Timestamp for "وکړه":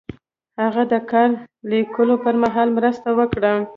3.19-3.51